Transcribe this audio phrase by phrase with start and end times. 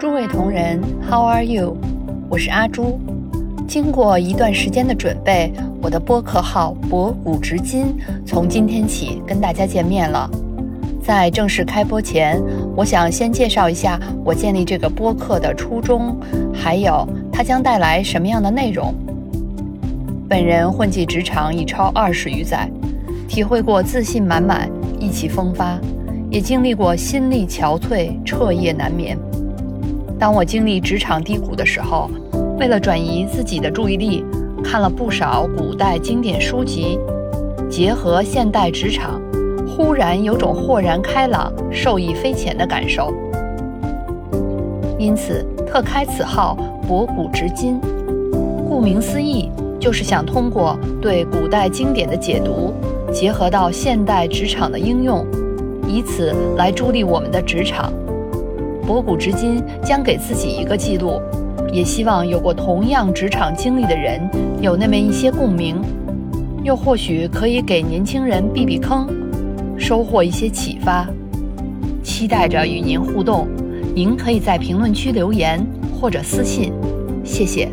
[0.00, 1.76] 诸位同仁，How are you？
[2.28, 2.98] 我是阿朱。
[3.68, 7.96] 经过一段时间的准备，我的播客号“博古直今”
[8.26, 10.28] 从今天起跟大家见面了。
[11.00, 12.42] 在正式开播前，
[12.74, 16.18] 我想先介绍一下我建立这个播客的初衷，
[16.52, 18.92] 还有它将带来什么样的内容。
[20.28, 22.68] 本人混迹职场已超二十余载，
[23.28, 24.68] 体会过自信满满、
[24.98, 25.78] 意气风发，
[26.30, 29.16] 也经历过心力憔悴、彻夜难眠。
[30.24, 32.08] 当我经历职场低谷的时候，
[32.58, 34.24] 为了转移自己的注意力，
[34.64, 36.98] 看了不少古代经典书籍，
[37.68, 39.20] 结合现代职场，
[39.68, 43.12] 忽然有种豁然开朗、受益匪浅的感受。
[44.98, 46.56] 因此，特开此号
[46.88, 47.78] “博古知今”。
[48.66, 52.72] 顾名思义，就是想通过对古代经典的解读，
[53.12, 55.22] 结合到现代职场的应用，
[55.86, 57.92] 以此来助力我们的职场。
[58.86, 61.20] 博古知今将给自己一个记录，
[61.72, 64.20] 也希望有过同样职场经历的人
[64.60, 65.80] 有那么一些共鸣，
[66.62, 69.08] 又或许可以给年轻人避避坑，
[69.78, 71.08] 收获一些启发。
[72.02, 73.48] 期待着与您互动，
[73.94, 75.64] 您可以在评论区留言
[75.98, 76.72] 或者私信，
[77.24, 77.68] 谢谢。